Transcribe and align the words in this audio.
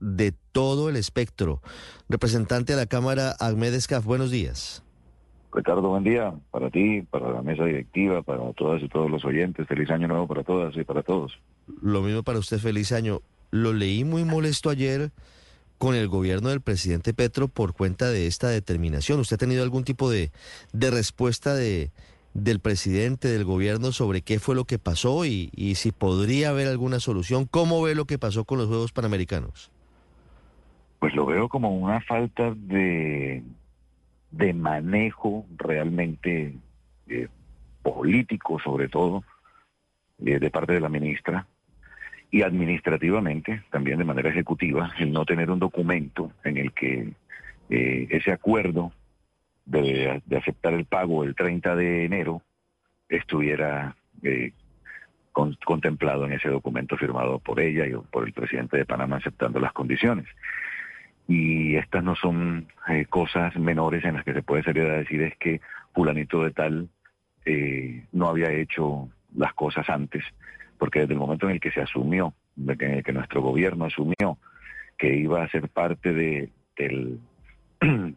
de 0.00 0.32
todo 0.52 0.88
el 0.88 0.96
espectro. 0.96 1.60
Representante 2.08 2.72
de 2.72 2.78
la 2.78 2.86
Cámara, 2.86 3.34
Ahmed 3.40 3.74
Escaf, 3.74 4.04
buenos 4.04 4.30
días. 4.30 4.82
Ricardo, 5.52 5.88
buen 5.88 6.04
día 6.04 6.34
para 6.50 6.70
ti, 6.70 7.02
para 7.02 7.30
la 7.32 7.40
mesa 7.40 7.64
directiva, 7.64 8.22
para 8.22 8.52
todas 8.52 8.82
y 8.82 8.88
todos 8.88 9.10
los 9.10 9.24
oyentes. 9.24 9.66
Feliz 9.66 9.90
año 9.90 10.06
nuevo 10.06 10.26
para 10.26 10.44
todas 10.44 10.76
y 10.76 10.84
para 10.84 11.02
todos. 11.02 11.32
Lo 11.80 12.02
mismo 12.02 12.22
para 12.22 12.38
usted, 12.38 12.58
feliz 12.58 12.92
año. 12.92 13.22
Lo 13.50 13.72
leí 13.72 14.04
muy 14.04 14.24
molesto 14.24 14.68
ayer 14.68 15.12
con 15.78 15.94
el 15.94 16.08
gobierno 16.08 16.50
del 16.50 16.60
presidente 16.60 17.14
Petro 17.14 17.48
por 17.48 17.72
cuenta 17.72 18.10
de 18.10 18.26
esta 18.26 18.48
determinación. 18.48 19.20
¿Usted 19.20 19.36
ha 19.36 19.38
tenido 19.38 19.62
algún 19.62 19.84
tipo 19.84 20.10
de, 20.10 20.30
de 20.72 20.90
respuesta 20.90 21.54
de, 21.54 21.90
del 22.34 22.60
presidente, 22.60 23.28
del 23.28 23.44
gobierno, 23.44 23.92
sobre 23.92 24.22
qué 24.22 24.38
fue 24.38 24.54
lo 24.54 24.64
que 24.64 24.78
pasó 24.78 25.24
y, 25.24 25.50
y 25.54 25.76
si 25.76 25.92
podría 25.92 26.50
haber 26.50 26.68
alguna 26.68 27.00
solución? 27.00 27.46
¿Cómo 27.46 27.80
ve 27.80 27.94
lo 27.94 28.04
que 28.04 28.18
pasó 28.18 28.44
con 28.44 28.58
los 28.58 28.68
Juegos 28.68 28.92
Panamericanos? 28.92 29.70
Pues 30.98 31.14
lo 31.14 31.26
veo 31.26 31.48
como 31.48 31.76
una 31.76 32.00
falta 32.00 32.54
de, 32.54 33.42
de 34.30 34.52
manejo 34.52 35.46
realmente 35.56 36.54
eh, 37.08 37.28
político, 37.82 38.58
sobre 38.58 38.88
todo, 38.88 39.24
eh, 40.24 40.38
de 40.38 40.50
parte 40.50 40.72
de 40.72 40.80
la 40.80 40.88
ministra, 40.88 41.46
y 42.30 42.42
administrativamente, 42.42 43.62
también 43.70 43.98
de 43.98 44.04
manera 44.04 44.30
ejecutiva, 44.30 44.92
el 44.98 45.12
no 45.12 45.24
tener 45.24 45.50
un 45.50 45.58
documento 45.58 46.32
en 46.44 46.56
el 46.56 46.72
que 46.72 47.12
eh, 47.70 48.06
ese 48.10 48.32
acuerdo 48.32 48.92
de, 49.64 50.22
aceptar 50.36 50.74
el 50.74 50.84
pago 50.86 51.24
el 51.24 51.34
30 51.34 51.76
de 51.76 52.04
enero 52.04 52.42
estuviera 53.08 53.96
con, 55.32 55.56
contemplado 55.64 56.26
en 56.26 56.32
ese 56.32 56.48
documento 56.48 56.96
firmado 56.96 57.38
por 57.38 57.60
ella 57.60 57.86
y 57.86 57.92
por 58.10 58.26
el 58.26 58.32
presidente 58.32 58.76
de 58.76 58.84
Panamá 58.84 59.16
aceptando 59.16 59.60
las 59.60 59.72
condiciones 59.72 60.26
y 61.28 61.76
estas 61.76 62.04
no 62.04 62.14
son 62.14 62.68
eh, 62.88 63.06
cosas 63.06 63.56
menores 63.56 64.04
en 64.04 64.14
las 64.14 64.24
que 64.24 64.32
se 64.32 64.42
puede 64.42 64.62
salir 64.62 64.84
a 64.84 64.98
decir 64.98 65.22
es 65.22 65.36
que 65.36 65.60
fulanito 65.92 66.44
de 66.44 66.52
tal 66.52 66.88
eh, 67.44 68.04
no 68.12 68.28
había 68.28 68.50
hecho 68.50 69.08
las 69.34 69.52
cosas 69.54 69.88
antes, 69.88 70.24
porque 70.78 71.00
desde 71.00 71.14
el 71.14 71.20
momento 71.20 71.46
en 71.46 71.52
el 71.52 71.60
que 71.60 71.72
se 71.72 71.80
asumió, 71.80 72.34
en 72.56 72.80
el 72.80 73.04
que 73.04 73.12
nuestro 73.12 73.42
gobierno 73.42 73.84
asumió 73.86 74.38
que 74.98 75.14
iba 75.14 75.42
a 75.42 75.48
ser 75.48 75.68
parte 75.68 76.12
de, 76.14 76.50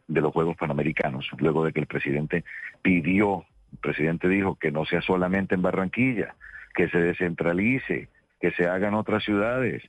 los 0.08 0.34
Juegos 0.34 0.58
Panamericanos, 0.58 1.30
luego 1.38 1.66
de 1.66 1.74
que 1.74 1.80
el 1.82 1.88
presidente 1.88 2.44
pidió, 2.82 3.46
el 3.72 3.78
presidente 3.80 4.28
dijo 4.28 4.56
que 4.56 4.72
no 4.72 4.86
sea 4.86 5.02
solamente 5.02 5.56
en 5.56 5.62
Barranquilla, 5.62 6.36
que 6.74 6.90
se 6.90 7.00
descentralice, 7.00 8.08
que 8.40 8.52
se 8.52 8.68
hagan 8.68 8.94
otras 8.94 9.24
ciudades. 9.24 9.84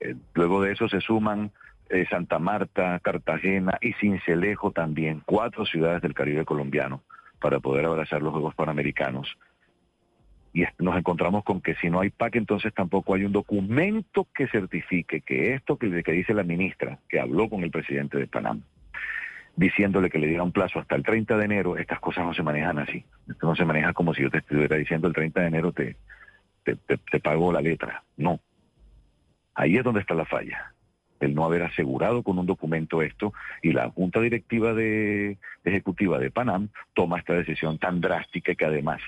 Eh, 0.00 0.14
luego 0.34 0.62
de 0.62 0.72
eso 0.72 0.88
se 0.88 1.00
suman 1.00 1.52
eh, 1.88 2.06
Santa 2.10 2.38
Marta, 2.38 2.98
Cartagena 3.00 3.78
y 3.80 3.92
Cincelejo 3.94 4.72
también, 4.72 5.22
cuatro 5.24 5.64
ciudades 5.66 6.02
del 6.02 6.14
Caribe 6.14 6.44
colombiano, 6.44 7.02
para 7.40 7.60
poder 7.60 7.84
abrazar 7.86 8.22
los 8.22 8.32
Juegos 8.32 8.54
Panamericanos. 8.54 9.36
Y 10.52 10.64
nos 10.78 10.96
encontramos 10.96 11.44
con 11.44 11.60
que 11.60 11.74
si 11.76 11.90
no 11.90 12.00
hay 12.00 12.10
PAC, 12.10 12.36
entonces 12.36 12.72
tampoco 12.72 13.14
hay 13.14 13.24
un 13.24 13.32
documento 13.32 14.26
que 14.34 14.48
certifique 14.48 15.20
que 15.20 15.54
esto 15.54 15.76
que, 15.76 16.02
que 16.02 16.12
dice 16.12 16.32
la 16.34 16.44
ministra, 16.44 16.98
que 17.08 17.20
habló 17.20 17.48
con 17.48 17.62
el 17.62 17.70
presidente 17.70 18.18
de 18.18 18.26
Panamá, 18.26 18.62
diciéndole 19.54 20.08
que 20.08 20.18
le 20.18 20.28
diera 20.28 20.42
un 20.42 20.52
plazo 20.52 20.80
hasta 20.80 20.96
el 20.96 21.02
30 21.02 21.36
de 21.36 21.44
enero, 21.44 21.76
estas 21.76 22.00
cosas 22.00 22.24
no 22.24 22.34
se 22.34 22.42
manejan 22.42 22.78
así. 22.78 23.04
Esto 23.28 23.46
no 23.46 23.54
se 23.54 23.64
maneja 23.64 23.92
como 23.92 24.14
si 24.14 24.22
yo 24.22 24.30
te 24.30 24.38
estuviera 24.38 24.76
diciendo 24.76 25.08
el 25.08 25.14
30 25.14 25.40
de 25.40 25.46
enero 25.46 25.72
te, 25.72 25.96
te, 26.64 26.76
te 26.76 27.20
pago 27.20 27.52
la 27.52 27.60
letra. 27.60 28.02
No. 28.16 28.40
Ahí 29.54 29.76
es 29.76 29.84
donde 29.84 30.00
está 30.00 30.14
la 30.14 30.24
falla 30.24 30.75
el 31.26 31.34
no 31.34 31.44
haber 31.44 31.62
asegurado 31.62 32.22
con 32.22 32.38
un 32.38 32.46
documento 32.46 33.02
esto 33.02 33.32
y 33.62 33.72
la 33.72 33.90
Junta 33.90 34.20
Directiva 34.20 34.72
de, 34.72 35.38
Ejecutiva 35.64 36.18
de 36.18 36.30
Panam 36.30 36.68
toma 36.94 37.18
esta 37.18 37.34
decisión 37.34 37.78
tan 37.78 38.00
drástica 38.00 38.54
que 38.54 38.64
además 38.64 39.00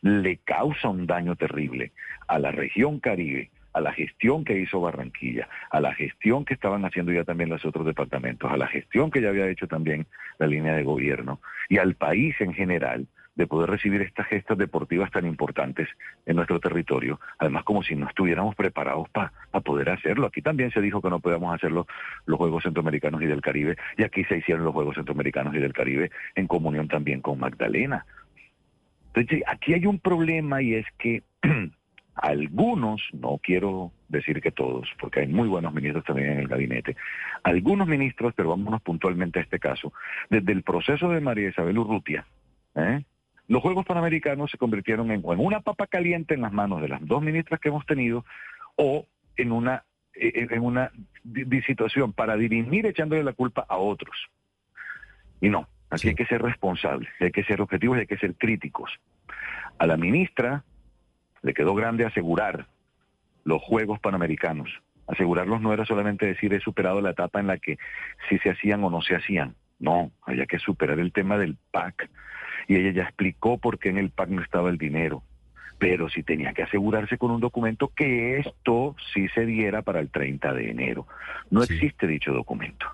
le 0.00 0.38
causa 0.38 0.88
un 0.88 1.06
daño 1.06 1.36
terrible 1.36 1.92
a 2.28 2.38
la 2.38 2.50
región 2.50 3.00
Caribe, 3.00 3.50
a 3.72 3.80
la 3.80 3.92
gestión 3.92 4.44
que 4.44 4.58
hizo 4.58 4.80
Barranquilla, 4.80 5.48
a 5.70 5.80
la 5.80 5.94
gestión 5.94 6.44
que 6.44 6.54
estaban 6.54 6.84
haciendo 6.84 7.12
ya 7.12 7.24
también 7.24 7.50
los 7.50 7.64
otros 7.64 7.84
departamentos, 7.84 8.50
a 8.50 8.56
la 8.56 8.68
gestión 8.68 9.10
que 9.10 9.20
ya 9.20 9.30
había 9.30 9.48
hecho 9.48 9.66
también 9.66 10.06
la 10.38 10.46
línea 10.46 10.74
de 10.74 10.84
gobierno 10.84 11.40
y 11.68 11.78
al 11.78 11.94
país 11.94 12.34
en 12.40 12.54
general 12.54 13.06
de 13.36 13.46
poder 13.46 13.70
recibir 13.70 14.00
estas 14.02 14.26
gestas 14.26 14.56
deportivas 14.58 15.10
tan 15.10 15.26
importantes 15.26 15.88
en 16.26 16.36
nuestro 16.36 16.60
territorio, 16.60 17.20
además 17.38 17.64
como 17.64 17.82
si 17.82 17.96
no 17.96 18.08
estuviéramos 18.08 18.54
preparados 18.54 19.08
para 19.10 19.32
poder 19.64 19.90
hacerlo. 19.90 20.26
Aquí 20.26 20.42
también 20.42 20.70
se 20.70 20.80
dijo 20.80 21.02
que 21.02 21.10
no 21.10 21.20
podíamos 21.20 21.54
hacerlo 21.54 21.86
los 22.26 22.38
Juegos 22.38 22.62
Centroamericanos 22.62 23.22
y 23.22 23.26
del 23.26 23.40
Caribe, 23.40 23.76
y 23.96 24.04
aquí 24.04 24.24
se 24.24 24.38
hicieron 24.38 24.64
los 24.64 24.72
Juegos 24.72 24.94
Centroamericanos 24.94 25.54
y 25.54 25.58
del 25.58 25.72
Caribe 25.72 26.10
en 26.34 26.46
comunión 26.46 26.88
también 26.88 27.20
con 27.20 27.38
Magdalena. 27.38 28.06
Entonces, 29.14 29.42
aquí 29.46 29.74
hay 29.74 29.86
un 29.86 29.98
problema 29.98 30.62
y 30.62 30.74
es 30.74 30.86
que 30.98 31.22
algunos, 32.14 33.02
no 33.12 33.38
quiero 33.42 33.92
decir 34.08 34.40
que 34.40 34.52
todos, 34.52 34.88
porque 35.00 35.20
hay 35.20 35.26
muy 35.26 35.48
buenos 35.48 35.74
ministros 35.74 36.04
también 36.04 36.32
en 36.32 36.38
el 36.40 36.48
gabinete, 36.48 36.96
algunos 37.42 37.88
ministros, 37.88 38.32
pero 38.36 38.50
vámonos 38.50 38.80
puntualmente 38.82 39.40
a 39.40 39.42
este 39.42 39.58
caso, 39.58 39.92
desde 40.30 40.52
el 40.52 40.62
proceso 40.62 41.08
de 41.10 41.20
María 41.20 41.48
Isabel 41.48 41.78
Urrutia, 41.78 42.26
¿eh? 42.76 43.04
Los 43.48 43.62
Juegos 43.62 43.84
Panamericanos 43.84 44.50
se 44.50 44.58
convirtieron 44.58 45.10
en, 45.10 45.22
una 45.24 45.60
papa 45.60 45.86
caliente 45.86 46.34
en 46.34 46.42
las 46.42 46.52
manos 46.52 46.80
de 46.80 46.88
las 46.88 47.06
dos 47.06 47.22
ministras 47.22 47.60
que 47.60 47.68
hemos 47.68 47.84
tenido 47.86 48.24
o 48.76 49.06
en 49.36 49.52
una, 49.52 49.84
en 50.14 50.62
una 50.62 50.90
situación 51.66 52.12
para 52.12 52.36
dirimir 52.36 52.86
echándole 52.86 53.22
la 53.22 53.32
culpa 53.32 53.66
a 53.68 53.76
otros. 53.76 54.16
Y 55.40 55.48
no, 55.48 55.68
aquí 55.90 56.08
hay 56.08 56.14
que 56.14 56.26
ser 56.26 56.42
responsables, 56.42 57.10
hay 57.20 57.30
que 57.30 57.44
ser 57.44 57.60
objetivos 57.60 57.96
y 57.96 58.00
hay 58.00 58.06
que 58.06 58.16
ser 58.16 58.34
críticos. 58.34 58.90
A 59.78 59.86
la 59.86 59.96
ministra 59.96 60.64
le 61.42 61.52
quedó 61.52 61.74
grande 61.74 62.06
asegurar 62.06 62.66
los 63.44 63.62
Juegos 63.62 64.00
Panamericanos. 64.00 64.70
Asegurarlos 65.06 65.60
no 65.60 65.72
era 65.74 65.84
solamente 65.84 66.26
decir 66.26 66.54
he 66.54 66.60
superado 66.60 67.02
la 67.02 67.10
etapa 67.10 67.40
en 67.40 67.46
la 67.46 67.58
que 67.58 67.76
si 68.28 68.38
se 68.38 68.50
hacían 68.50 68.82
o 68.84 68.90
no 68.90 69.02
se 69.02 69.14
hacían. 69.14 69.54
No, 69.78 70.10
había 70.22 70.46
que 70.46 70.58
superar 70.58 70.98
el 70.98 71.12
tema 71.12 71.36
del 71.36 71.58
PAC, 71.70 72.08
y 72.66 72.76
ella 72.76 72.90
ya 72.90 73.02
explicó 73.02 73.58
por 73.58 73.78
qué 73.78 73.90
en 73.90 73.98
el 73.98 74.10
PAC 74.10 74.28
no 74.30 74.42
estaba 74.42 74.70
el 74.70 74.78
dinero. 74.78 75.22
Pero 75.78 76.08
sí 76.08 76.22
tenía 76.22 76.52
que 76.52 76.62
asegurarse 76.62 77.18
con 77.18 77.30
un 77.30 77.40
documento 77.40 77.88
que 77.88 78.38
esto 78.38 78.94
sí 79.12 79.28
se 79.34 79.44
diera 79.44 79.82
para 79.82 80.00
el 80.00 80.10
30 80.10 80.52
de 80.54 80.70
enero. 80.70 81.06
No 81.50 81.62
existe 81.62 82.06
dicho 82.06 82.32
documento. 82.32 82.86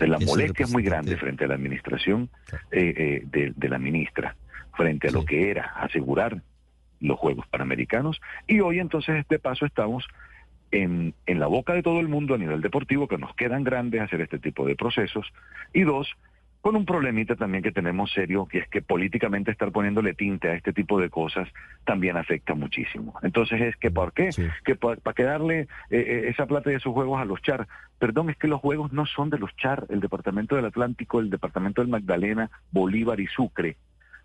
la 0.00 0.18
molestia 0.18 0.64
es 0.64 0.72
muy 0.72 0.82
grande 0.82 1.16
frente 1.16 1.44
a 1.44 1.48
la 1.48 1.54
administración 1.54 2.30
eh, 2.72 2.94
eh, 2.96 3.22
de, 3.26 3.52
de, 3.54 3.68
la 3.68 3.78
ministra, 3.78 4.34
frente 4.74 5.08
a 5.08 5.12
lo 5.12 5.24
que 5.24 5.50
era 5.50 5.74
asegurar 5.76 6.40
los 7.00 7.18
Juegos 7.18 7.46
Panamericanos. 7.48 8.20
Y 8.46 8.60
hoy 8.60 8.78
entonces 8.78 9.16
este 9.16 9.38
paso 9.38 9.66
estamos 9.66 10.06
en, 10.70 11.14
en 11.26 11.40
la 11.40 11.46
boca 11.46 11.74
de 11.74 11.82
todo 11.82 12.00
el 12.00 12.08
mundo 12.08 12.34
a 12.34 12.38
nivel 12.38 12.60
deportivo, 12.60 13.08
que 13.08 13.18
nos 13.18 13.34
quedan 13.34 13.64
grandes 13.64 14.00
hacer 14.00 14.20
este 14.20 14.38
tipo 14.38 14.66
de 14.66 14.76
procesos. 14.76 15.32
Y 15.72 15.82
dos, 15.82 16.08
con 16.66 16.74
un 16.74 16.84
problemita 16.84 17.36
también 17.36 17.62
que 17.62 17.70
tenemos 17.70 18.10
serio, 18.10 18.46
que 18.46 18.58
es 18.58 18.68
que 18.68 18.82
políticamente 18.82 19.52
estar 19.52 19.70
poniéndole 19.70 20.14
tinte 20.14 20.48
a 20.48 20.54
este 20.54 20.72
tipo 20.72 20.98
de 21.00 21.08
cosas 21.10 21.48
también 21.84 22.16
afecta 22.16 22.56
muchísimo. 22.56 23.14
Entonces 23.22 23.60
es 23.60 23.76
que, 23.76 23.92
¿por 23.92 24.12
qué? 24.12 24.30
Que 24.64 24.74
para 24.74 25.14
qué 25.14 25.22
darle 25.22 25.60
eh, 25.60 25.66
eh, 25.90 26.22
esa 26.26 26.44
plata 26.46 26.70
de 26.70 26.74
esos 26.74 26.92
juegos 26.92 27.20
a 27.20 27.24
los 27.24 27.40
char. 27.40 27.68
Perdón, 28.00 28.30
es 28.30 28.36
que 28.36 28.48
los 28.48 28.60
juegos 28.60 28.92
no 28.92 29.06
son 29.06 29.30
de 29.30 29.38
los 29.38 29.54
char, 29.54 29.86
el 29.90 30.00
Departamento 30.00 30.56
del 30.56 30.64
Atlántico, 30.64 31.20
el 31.20 31.30
Departamento 31.30 31.82
del 31.82 31.88
Magdalena, 31.88 32.50
Bolívar 32.72 33.20
y 33.20 33.28
Sucre, 33.28 33.76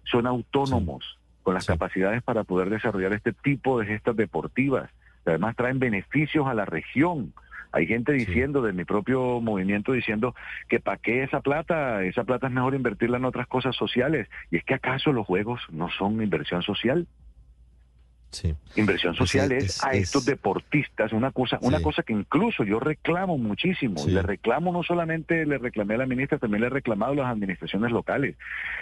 son 0.06 0.26
autónomos 0.26 1.20
con 1.44 1.54
las 1.54 1.68
capacidades 1.68 2.24
para 2.24 2.44
poder 2.44 2.72
desarrollar 2.72 3.14
este 3.14 3.34
tipo 3.34 3.80
de 3.80 3.86
gestas 3.86 4.16
deportivas. 4.16 4.90
Además 5.28 5.56
traen 5.56 5.78
beneficios 5.78 6.48
a 6.48 6.56
la 6.56 6.66
región 6.66 7.34
hay 7.71 7.88
gente 7.88 8.12
diciendo, 8.12 8.62
de 8.62 8.73
mi 8.73 8.85
propio 8.85 9.39
movimiento, 9.39 9.94
diciendo 9.94 10.35
que 10.68 10.79
para 10.79 10.97
qué 10.97 11.23
esa 11.23 11.41
plata, 11.41 12.03
esa 12.03 12.23
plata 12.23 12.47
es 12.47 12.53
mejor 12.53 12.75
invertirla 12.75 13.18
en 13.18 13.25
otras 13.25 13.47
cosas 13.47 13.75
sociales. 13.75 14.27
Y 14.50 14.57
es 14.57 14.63
que 14.63 14.73
acaso 14.73 15.12
los 15.13 15.25
juegos 15.25 15.62
no 15.69 15.89
son 15.89 16.21
inversión 16.21 16.62
social. 16.63 17.07
Inversión 18.77 19.13
social 19.13 19.51
es, 19.51 19.83
a 19.83 19.91
estos 19.91 20.25
deportistas, 20.25 21.12
una 21.12 21.31
cosa, 21.31 21.59
una 21.62 21.81
cosa 21.81 22.01
que 22.01 22.13
incluso 22.13 22.63
yo 22.63 22.79
reclamo 22.79 23.38
muchísimo, 23.38 24.06
le 24.07 24.21
reclamo 24.21 24.71
no 24.71 24.83
solamente 24.83 25.45
le 25.45 25.57
reclamé 25.57 25.95
a 25.95 25.97
la 25.97 26.06
ministra, 26.06 26.38
también 26.38 26.62
le 26.62 26.68
he 26.68 26.69
reclamado 26.69 27.12
a 27.12 27.15
las 27.15 27.25
administraciones 27.25 27.91
locales, 27.91 28.38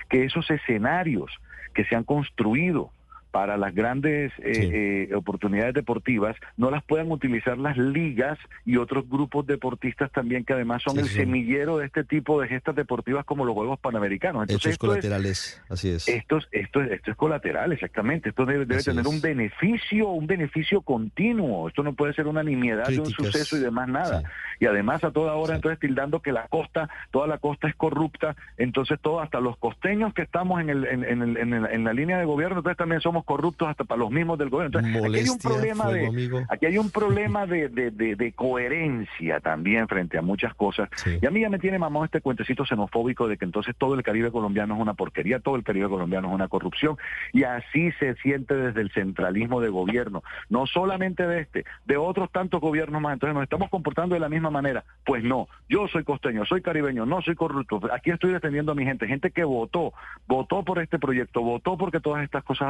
que 0.07 0.24
esos 0.24 0.50
escenarios 0.51 1.31
que 1.74 1.83
se 1.86 1.95
han 1.95 2.03
construido 2.03 2.91
para 3.31 3.58
las 3.58 3.76
grandes 3.76 4.31
eh, 4.40 5.08
eh, 5.10 5.16
oportunidades 5.16 5.74
deportivas 5.74 6.36
no 6.58 6.72
las 6.72 6.84
puedan 6.84 7.12
utilizar 7.12 7.58
las 7.58 7.78
ligas 7.78 8.40
y 8.66 8.78
otros 8.78 9.08
grupos 9.08 9.46
deportistas 9.46 10.12
también 10.12 10.44
que 10.44 10.54
además 10.54 10.81
son 10.84 10.98
el 11.00 11.08
semillero 11.08 11.78
de 11.78 11.86
este 11.86 12.04
tipo 12.04 12.42
de 12.42 12.48
gestas 12.48 12.76
deportivas 12.76 13.26
como 13.26 13.46
los 13.46 13.54
Juegos 13.54 13.80
Panamericanos. 13.80 14.44
Entonces, 14.44 14.74
esto 14.74 14.88
colaterales, 14.88 15.62
así 15.70 15.90
es. 15.90 16.08
Esto, 16.08 16.40
esto, 16.52 16.81
esto 16.81 17.12
es 17.12 17.18
colateral, 17.18 17.72
exactamente. 17.72 18.30
Esto 18.30 18.46
debe, 18.46 18.66
debe 18.66 18.81
tener 18.84 19.08
un 19.08 19.22
beneficio, 19.22 20.10
un 20.10 20.28
beneficio 20.28 20.82
continuo. 20.82 21.68
Esto 21.68 21.84
no 21.84 21.94
puede 21.94 22.14
ser 22.14 22.28
una 22.28 22.44
nimiedad 22.44 22.88
de 22.88 23.00
un 23.00 23.12
suceso 23.12 23.58
y 23.58 23.60
demás 23.60 23.88
nada. 23.88 24.24
Y 24.60 24.66
además 24.66 25.04
a 25.04 25.12
toda 25.12 25.36
hora 25.36 25.56
entonces 25.56 25.80
tildando 25.80 26.22
que 26.22 26.32
la 26.32 26.48
costa, 26.48 26.90
toda 27.12 27.28
la 27.28 27.38
costa 27.38 27.68
es 27.68 27.75
corrupta, 27.75 28.36
entonces 28.58 29.00
todo, 29.02 29.20
hasta 29.20 29.40
los 29.40 29.58
costeños 29.58 30.14
que 30.14 30.24
estamos 30.24 30.62
en, 30.62 30.70
el, 30.70 30.86
en, 30.86 31.04
en, 31.04 31.54
en 31.54 31.84
la 31.84 31.94
línea 31.94 32.18
de 32.18 32.25
gobierno, 32.25 32.58
entonces 32.58 32.78
también 32.78 33.02
somos 33.02 33.19
corruptos 33.24 33.68
hasta 33.68 33.83
para 33.83 34.00
los 34.00 34.12
mismos 34.12 34.38
del 34.38 34.50
gobierno. 34.50 34.80
Entonces, 34.80 35.04
aquí 35.04 35.18
hay 35.18 35.30
un 35.30 35.38
problema 35.39 35.92
de 35.92 36.45
aquí 36.50 36.66
hay 36.66 36.77
un 36.77 36.89
problema 36.89 37.45
de, 37.48 37.69
de, 37.69 38.33
coherencia 38.33 39.39
también 39.39 39.88
frente 39.88 40.18
a 40.18 40.21
muchas 40.21 40.54
cosas. 40.54 40.89
Y 41.21 41.25
a 41.25 41.31
mí 41.31 41.42
ya 41.42 41.50
me 41.50 41.60
tiene 41.60 41.80
mamado 41.80 42.06
este 42.06 42.21
cuentecito 42.21 42.66
xenofóbico 42.66 43.27
de 43.27 43.38
que 43.38 43.45
entonces 43.45 43.75
todo 43.77 43.95
el 43.95 44.04
Caribe 44.04 44.31
colombiano 44.31 44.75
es 44.75 44.81
una 44.81 44.94
porquería, 44.94 45.39
todo 45.39 45.56
el 45.56 45.63
Caribe 45.63 45.89
colombiano 45.89 46.30
es 46.30 46.33
una 46.33 46.48
corrupción 46.48 46.98
y 47.33 47.44
así 47.44 47.92
se 47.94 48.16
siente 48.16 48.56
desde 48.56 48.81
el 48.81 48.92
centralismo 48.92 49.62
de 49.62 49.69
gobierno, 49.69 50.24
no 50.50 50.68
solamente 50.68 51.25
de 51.25 51.42
este, 51.42 51.65
de 51.86 51.98
otros 51.98 52.31
tantos 52.31 52.62
gobiernos 52.62 53.01
más. 53.01 53.13
Entonces 53.13 53.33
nos 53.33 53.44
estamos 53.44 53.69
comportando 53.69 54.13
de 54.13 54.19
la 54.19 54.30
misma 54.30 54.50
manera. 54.50 54.83
Pues 55.06 55.24
no, 55.24 55.48
yo 55.68 55.88
soy 55.88 56.04
costeño, 56.04 56.45
soy 56.45 56.62
caribeño, 56.62 57.06
no 57.06 57.22
soy 57.22 57.36
corrupto. 57.36 57.81
Aquí 57.94 58.12
estoy 58.12 58.31
defendiendo 58.31 58.72
a 58.72 58.75
mi 58.75 58.86
gente, 58.86 59.07
gente 59.07 59.31
que 59.31 59.44
votó, 59.44 59.94
votó 60.27 60.63
por 60.63 60.80
este 60.80 61.00
proyecto, 61.00 61.42
votó 61.42 61.77
porque 61.77 62.00
todas 62.00 62.24
estas 62.24 62.44
cosas 62.44 62.69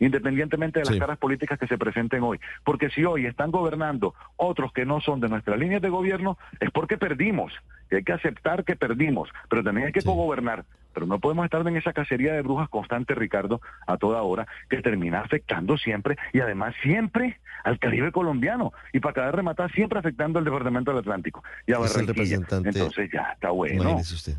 independientemente 0.00 0.80
de 0.80 0.86
las 0.86 0.98
caras 0.98 1.18
políticas 1.18 1.58
que 1.58 1.66
se 1.66 1.78
presenten 1.78 2.22
hoy. 2.22 2.40
Porque 2.64 2.90
si 2.90 3.04
hoy 3.04 3.26
están 3.26 3.50
gobernando 3.50 4.14
otros 4.36 4.72
que 4.72 4.84
no 4.84 5.00
son 5.00 5.20
de 5.20 5.28
nuestra 5.28 5.56
línea 5.56 5.80
de 5.80 5.88
gobierno, 5.88 6.38
es 6.60 6.70
porque 6.70 6.98
perdimos. 6.98 7.52
Y 7.90 7.96
hay 7.96 8.04
que 8.04 8.12
aceptar 8.12 8.64
que 8.64 8.76
perdimos, 8.76 9.28
pero 9.48 9.62
también 9.62 9.88
hay 9.88 9.92
que 9.92 10.02
cogobernar. 10.02 10.64
Pero 10.94 11.06
no 11.06 11.18
podemos 11.18 11.44
estar 11.44 11.66
en 11.66 11.76
esa 11.76 11.92
cacería 11.92 12.32
de 12.34 12.42
brujas 12.42 12.68
constante, 12.68 13.14
Ricardo, 13.14 13.60
a 13.86 13.96
toda 13.96 14.22
hora, 14.22 14.46
que 14.70 14.80
termina 14.80 15.20
afectando 15.20 15.76
siempre 15.76 16.16
y 16.32 16.40
además 16.40 16.74
siempre 16.82 17.40
al 17.64 17.78
Caribe 17.80 18.12
colombiano. 18.12 18.72
Y 18.92 19.00
para 19.00 19.14
cada 19.14 19.32
rematar, 19.32 19.72
siempre 19.72 19.98
afectando 19.98 20.38
al 20.38 20.44
Departamento 20.44 20.92
del 20.92 21.00
Atlántico. 21.00 21.42
Y 21.66 21.72
a 21.72 21.78
representante, 21.78 22.68
Entonces 22.68 23.10
ya 23.12 23.32
está 23.34 23.50
bueno. 23.50 23.96
Usted. 23.96 24.34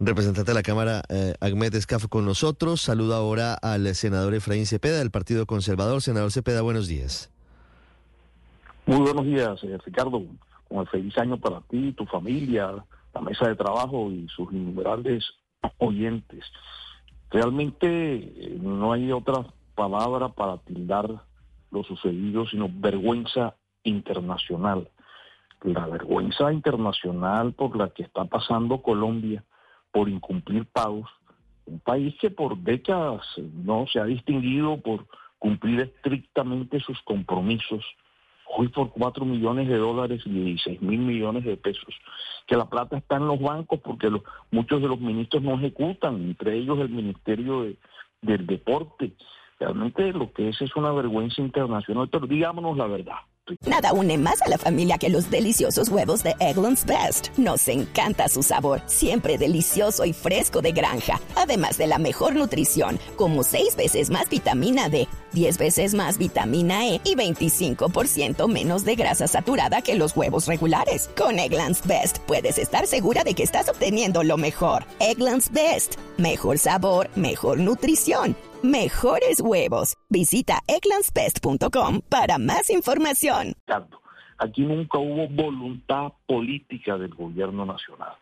Representante 0.00 0.50
de 0.50 0.54
la 0.54 0.62
Cámara, 0.62 1.02
eh, 1.08 1.34
Ahmed 1.40 1.74
Escaf, 1.74 2.06
con 2.08 2.24
nosotros. 2.24 2.80
Saluda 2.80 3.18
ahora 3.18 3.54
al 3.54 3.94
senador 3.94 4.34
Efraín 4.34 4.66
Cepeda, 4.66 4.98
del 4.98 5.12
Partido 5.12 5.46
Conservador. 5.46 6.02
Senador 6.02 6.32
Cepeda, 6.32 6.62
buenos 6.62 6.88
días. 6.88 7.30
Muy 8.86 8.98
buenos 8.98 9.24
días, 9.24 9.62
eh, 9.62 9.78
Ricardo. 9.84 10.24
Con 10.70 10.78
el 10.78 10.86
feliz 10.86 11.18
año 11.18 11.36
para 11.36 11.60
ti, 11.62 11.92
tu 11.94 12.06
familia, 12.06 12.72
la 13.12 13.20
mesa 13.20 13.48
de 13.48 13.56
trabajo 13.56 14.10
y 14.12 14.28
sus 14.28 14.52
innumerables 14.52 15.24
oyentes. 15.78 16.44
Realmente 17.28 17.86
eh, 17.88 18.58
no 18.62 18.92
hay 18.92 19.10
otra 19.10 19.44
palabra 19.74 20.28
para 20.28 20.58
tildar 20.58 21.24
lo 21.72 21.82
sucedido, 21.82 22.46
sino 22.46 22.68
vergüenza 22.72 23.56
internacional. 23.82 24.88
La 25.62 25.86
vergüenza 25.86 26.52
internacional 26.52 27.52
por 27.52 27.76
la 27.76 27.90
que 27.90 28.04
está 28.04 28.24
pasando 28.26 28.80
Colombia 28.80 29.44
por 29.90 30.08
incumplir 30.08 30.66
pagos, 30.66 31.10
un 31.66 31.80
país 31.80 32.14
que 32.20 32.30
por 32.30 32.56
décadas 32.58 33.26
no 33.64 33.86
se 33.92 33.98
ha 33.98 34.04
distinguido 34.04 34.80
por 34.80 35.06
cumplir 35.38 35.80
estrictamente 35.80 36.78
sus 36.78 37.00
compromisos 37.02 37.84
hoy 38.56 38.68
por 38.68 38.90
4 38.90 39.24
millones 39.24 39.68
de 39.68 39.76
dólares 39.76 40.22
y 40.24 40.30
16 40.30 40.82
mil 40.82 41.00
millones 41.00 41.44
de 41.44 41.56
pesos, 41.56 41.94
que 42.46 42.56
la 42.56 42.68
plata 42.68 42.98
está 42.98 43.16
en 43.16 43.26
los 43.26 43.40
bancos 43.40 43.80
porque 43.80 44.10
muchos 44.50 44.82
de 44.82 44.88
los 44.88 45.00
ministros 45.00 45.42
no 45.42 45.54
ejecutan, 45.54 46.16
entre 46.16 46.56
ellos 46.56 46.78
el 46.80 46.90
Ministerio 46.90 47.62
de, 47.62 47.76
del 48.22 48.46
Deporte. 48.46 49.12
Realmente 49.58 50.12
lo 50.12 50.32
que 50.32 50.48
es 50.48 50.60
es 50.62 50.74
una 50.74 50.90
vergüenza 50.92 51.42
internacional, 51.42 52.08
pero 52.08 52.26
digámonos 52.26 52.76
la 52.76 52.86
verdad. 52.86 53.16
Nada 53.66 53.92
une 53.92 54.16
más 54.16 54.42
a 54.42 54.48
la 54.48 54.58
familia 54.58 54.96
que 54.98 55.08
los 55.08 55.30
deliciosos 55.30 55.88
huevos 55.88 56.22
de 56.22 56.34
Eggland's 56.38 56.86
Best. 56.86 57.36
Nos 57.36 57.66
encanta 57.68 58.28
su 58.28 58.42
sabor, 58.42 58.80
siempre 58.86 59.38
delicioso 59.38 60.04
y 60.04 60.12
fresco 60.12 60.62
de 60.62 60.72
granja, 60.72 61.20
además 61.36 61.76
de 61.76 61.88
la 61.88 61.98
mejor 61.98 62.36
nutrición, 62.36 62.98
como 63.16 63.42
6 63.42 63.76
veces 63.76 64.10
más 64.10 64.28
vitamina 64.28 64.88
D, 64.88 65.08
10 65.32 65.58
veces 65.58 65.94
más 65.94 66.18
vitamina 66.18 66.86
E 66.88 67.00
y 67.04 67.14
25% 67.14 68.48
menos 68.48 68.84
de 68.84 68.94
grasa 68.94 69.26
saturada 69.26 69.82
que 69.82 69.94
los 69.94 70.16
huevos 70.16 70.46
regulares. 70.46 71.10
Con 71.16 71.38
Eggland's 71.38 71.86
Best 71.86 72.18
puedes 72.26 72.58
estar 72.58 72.86
segura 72.86 73.24
de 73.24 73.34
que 73.34 73.42
estás 73.42 73.68
obteniendo 73.68 74.22
lo 74.22 74.36
mejor. 74.36 74.84
Eggland's 75.00 75.50
Best, 75.52 75.94
mejor 76.18 76.58
sabor, 76.58 77.08
mejor 77.16 77.58
nutrición 77.58 78.36
mejores 78.62 79.40
huevos. 79.40 79.96
Visita 80.08 80.60
eclanspest.com 80.66 82.00
para 82.08 82.38
más 82.38 82.70
información. 82.70 83.54
Aquí 84.38 84.62
nunca 84.62 84.98
hubo 84.98 85.28
voluntad 85.28 86.12
política 86.26 86.96
del 86.96 87.14
gobierno 87.14 87.66
nacional. 87.66 88.14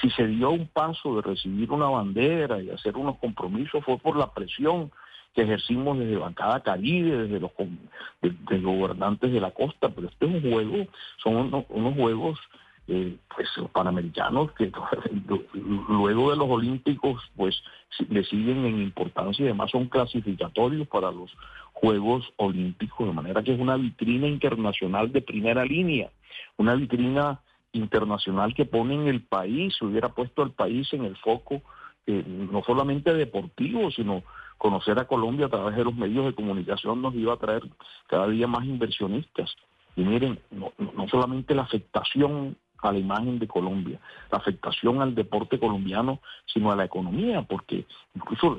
Si 0.00 0.10
se 0.10 0.26
dio 0.26 0.50
un 0.50 0.68
paso 0.68 1.16
de 1.16 1.22
recibir 1.22 1.70
una 1.70 1.86
bandera 1.86 2.62
y 2.62 2.70
hacer 2.70 2.96
unos 2.96 3.18
compromisos 3.18 3.84
fue 3.84 3.98
por 3.98 4.16
la 4.16 4.32
presión 4.32 4.90
que 5.36 5.42
ejercimos 5.42 5.98
desde 5.98 6.16
Bancada 6.16 6.62
Caribe, 6.62 7.28
desde 7.28 7.40
los, 7.40 7.52
gobernantes 8.62 9.30
de 9.30 9.38
la 9.38 9.50
costa, 9.50 9.90
pero 9.90 10.08
este 10.08 10.24
es 10.24 10.32
un 10.32 10.50
juego, 10.50 10.86
son 11.22 11.64
unos 11.68 11.94
juegos 11.94 12.38
eh, 12.88 13.16
pues 13.34 13.48
panamericanos 13.72 14.52
que 14.52 14.72
luego 15.88 16.30
de 16.30 16.36
los 16.36 16.48
olímpicos 16.48 17.22
pues 17.36 17.62
le 18.08 18.24
siguen 18.24 18.64
en 18.64 18.80
importancia 18.80 19.42
y 19.42 19.48
además 19.48 19.70
son 19.72 19.88
clasificatorios 19.88 20.88
para 20.88 21.10
los 21.10 21.30
Juegos 21.74 22.24
Olímpicos, 22.36 23.06
de 23.06 23.12
manera 23.12 23.42
que 23.42 23.52
es 23.52 23.60
una 23.60 23.76
vitrina 23.76 24.26
internacional 24.26 25.12
de 25.12 25.20
primera 25.20 25.66
línea, 25.66 26.10
una 26.56 26.74
vitrina 26.74 27.40
internacional 27.72 28.54
que 28.54 28.64
pone 28.64 28.94
en 28.94 29.08
el 29.08 29.20
país, 29.20 29.82
hubiera 29.82 30.08
puesto 30.08 30.42
al 30.42 30.52
país 30.52 30.90
en 30.94 31.04
el 31.04 31.16
foco 31.18 31.60
eh, 32.06 32.24
no 32.26 32.62
solamente 32.62 33.12
deportivo, 33.12 33.90
sino 33.90 34.22
conocer 34.58 34.98
a 34.98 35.06
Colombia 35.06 35.46
a 35.46 35.50
través 35.50 35.76
de 35.76 35.84
los 35.84 35.94
medios 35.94 36.26
de 36.26 36.34
comunicación 36.34 37.02
nos 37.02 37.14
iba 37.14 37.34
a 37.34 37.38
traer 37.38 37.62
cada 38.08 38.28
día 38.28 38.46
más 38.46 38.64
inversionistas. 38.64 39.54
Y 39.96 40.02
miren, 40.02 40.38
no, 40.50 40.72
no 40.78 41.08
solamente 41.08 41.54
la 41.54 41.62
afectación 41.62 42.56
a 42.82 42.92
la 42.92 42.98
imagen 42.98 43.38
de 43.38 43.48
Colombia, 43.48 43.98
la 44.30 44.38
afectación 44.38 45.00
al 45.00 45.14
deporte 45.14 45.58
colombiano, 45.58 46.20
sino 46.46 46.70
a 46.70 46.76
la 46.76 46.84
economía, 46.84 47.42
porque 47.42 47.86
incluso 48.14 48.58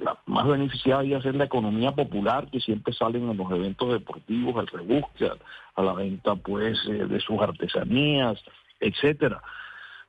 la 0.00 0.18
más 0.26 0.46
beneficiada 0.46 1.04
iba 1.04 1.20
ser 1.20 1.34
la 1.34 1.44
economía 1.44 1.92
popular 1.92 2.48
que 2.50 2.60
siempre 2.60 2.92
salen 2.94 3.28
en 3.28 3.36
los 3.36 3.50
eventos 3.50 3.92
deportivos, 3.92 4.56
al 4.56 4.66
rebusque, 4.66 5.30
a, 5.76 5.82
la 5.82 5.92
venta 5.92 6.34
pues 6.36 6.78
eh, 6.88 7.06
de 7.06 7.20
sus 7.20 7.40
artesanías, 7.40 8.42
etcétera. 8.80 9.42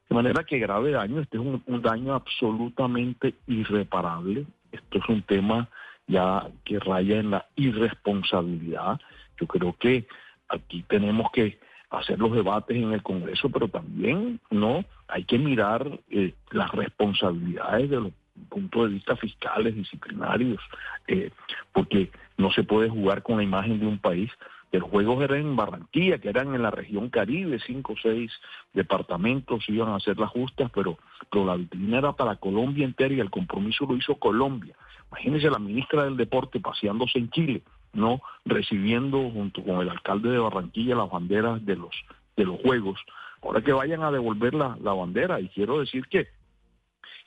De 0.10 0.16
manera 0.16 0.44
que 0.44 0.60
grave 0.60 0.92
daño, 0.92 1.20
este 1.20 1.38
es 1.38 1.44
un 1.44 1.82
daño 1.82 2.14
absolutamente 2.14 3.36
irreparable, 3.48 4.46
esto 4.74 4.98
es 4.98 5.10
un 5.10 5.22
tema 5.22 5.70
ya 6.08 6.48
que 6.66 6.80
raya 6.80 7.20
en 7.20 7.32
la 7.32 7.46
irresponsabilidad. 7.56 9.00
Yo 9.40 9.48
creo 9.48 9.76
que 9.80 10.06
aquí 10.50 10.84
tenemos 10.88 11.32
que 11.32 11.60
hacer 11.90 12.20
los 12.20 12.34
debates 12.34 12.76
en 12.76 12.92
el 12.92 13.04
Congreso, 13.04 13.50
pero 13.50 13.68
también 13.68 14.40
no 14.50 14.84
hay 15.08 15.24
que 15.24 15.38
mirar 15.38 16.00
eh, 16.10 16.34
las 16.52 16.72
responsabilidades 16.72 17.90
de 17.90 18.02
los 18.02 18.12
puntos 18.50 18.88
de 18.88 18.96
vista 18.96 19.16
fiscales, 19.16 19.76
disciplinarios, 19.76 20.60
eh, 21.08 21.30
porque 21.72 22.12
no 22.38 22.52
se 22.52 22.64
puede 22.64 22.90
jugar 22.90 23.22
con 23.22 23.38
la 23.38 23.44
imagen 23.44 23.80
de 23.80 23.86
un 23.86 24.00
país. 24.00 24.32
Los 24.80 24.90
juegos 24.90 25.24
eran 25.24 25.40
en 25.40 25.56
Barranquilla, 25.56 26.18
que 26.18 26.30
eran 26.30 26.56
en 26.56 26.64
la 26.64 26.72
región 26.72 27.10
Caribe, 27.10 27.60
cinco 27.60 27.94
o 27.94 27.98
seis 28.02 28.32
departamentos 28.74 29.68
iban 29.70 29.90
a 29.90 29.98
hacer 29.98 30.18
las 30.18 30.32
justas, 30.32 30.72
pero, 30.74 30.98
pero 31.32 31.46
la 31.46 31.56
vitrina 31.56 32.00
era 32.00 32.14
para 32.14 32.38
Colombia 32.38 32.86
entera 32.86 33.14
y 33.14 33.20
el 33.20 33.30
compromiso 33.30 33.86
lo 33.86 33.96
hizo 33.96 34.16
Colombia. 34.16 34.76
Imagínense 35.12 35.50
la 35.50 35.60
ministra 35.60 36.06
del 36.06 36.18
Deporte 36.18 36.60
paseándose 36.60 37.20
en 37.20 37.30
Chile 37.30 37.64
no 37.94 38.22
recibiendo 38.44 39.30
junto 39.30 39.64
con 39.64 39.82
el 39.82 39.90
alcalde 39.90 40.30
de 40.30 40.40
Barranquilla 40.40 40.96
las 40.96 41.10
banderas 41.10 41.64
de 41.66 41.76
los 41.76 41.96
de 42.36 42.46
los 42.46 42.60
juegos. 42.62 43.00
Ahora 43.42 43.62
que 43.62 43.72
vayan 43.72 44.04
a 44.04 44.12
devolver 44.12 44.54
la, 44.54 44.78
la 44.82 44.94
bandera 44.94 45.40
y 45.40 45.50
quiero 45.50 45.80
decir 45.80 46.08
que 46.08 46.28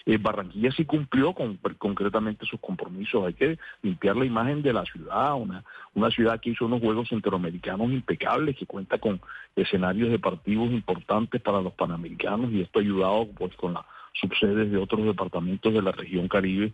Eh, 0.05 0.19
Barranquilla 0.19 0.71
sí 0.73 0.85
cumplió 0.85 1.33
con, 1.33 1.59
concretamente 1.79 2.47
sus 2.47 2.61
compromisos. 2.61 3.27
Hay 3.27 3.35
que 3.35 3.59
limpiar 3.83 4.17
la 4.17 4.25
imagen 4.25 4.63
de 4.63 4.73
la 4.73 4.85
ciudad, 4.85 5.35
una, 5.35 5.65
una 5.95 6.11
ciudad 6.11 6.41
que 6.41 6.51
hizo 6.51 6.67
unos 6.67 6.81
Juegos 6.81 7.09
Centroamericanos 7.09 7.91
impecables, 7.91 8.57
que 8.57 8.67
cuenta 8.67 8.99
con 8.99 9.21
escenarios 9.55 10.11
deportivos 10.11 10.71
importantes 10.71 11.41
para 11.41 11.61
los 11.61 11.73
panamericanos 11.73 12.53
y 12.53 12.63
esto 12.63 12.79
ha 12.79 12.83
ayudado 12.83 13.29
pues 13.37 13.55
con 13.57 13.75
las 13.75 13.85
subsedes 14.21 14.71
de 14.71 14.79
otros 14.79 15.05
departamentos 15.05 15.73
de 15.73 15.83
la 15.83 15.93
región 15.93 16.29
Caribe, 16.29 16.73